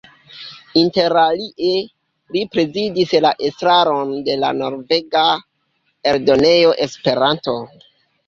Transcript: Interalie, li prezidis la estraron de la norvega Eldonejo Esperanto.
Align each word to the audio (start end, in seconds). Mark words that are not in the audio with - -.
Interalie, 0.83 1.73
li 2.37 2.41
prezidis 2.55 3.11
la 3.25 3.31
estraron 3.49 4.15
de 4.29 4.37
la 4.45 4.51
norvega 4.63 5.25
Eldonejo 6.13 6.73
Esperanto. 6.87 7.55